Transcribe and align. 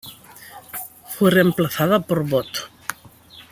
Fue 1.11 1.29
reemplazada 1.29 1.99
por 1.99 2.27
"Bot. 2.27 2.47